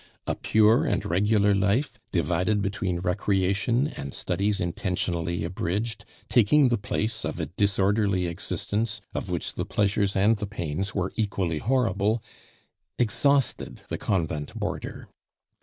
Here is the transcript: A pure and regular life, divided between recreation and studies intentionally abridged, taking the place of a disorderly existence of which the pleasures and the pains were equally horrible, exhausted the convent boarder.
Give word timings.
A 0.25 0.33
pure 0.33 0.83
and 0.83 1.05
regular 1.05 1.53
life, 1.53 1.99
divided 2.11 2.59
between 2.63 3.01
recreation 3.01 3.85
and 3.89 4.15
studies 4.15 4.59
intentionally 4.59 5.43
abridged, 5.43 6.05
taking 6.27 6.69
the 6.69 6.77
place 6.79 7.23
of 7.23 7.39
a 7.39 7.45
disorderly 7.45 8.25
existence 8.25 8.99
of 9.13 9.29
which 9.29 9.53
the 9.53 9.63
pleasures 9.63 10.15
and 10.15 10.37
the 10.37 10.47
pains 10.47 10.95
were 10.95 11.13
equally 11.17 11.59
horrible, 11.59 12.19
exhausted 12.97 13.81
the 13.89 13.99
convent 13.99 14.55
boarder. 14.55 15.07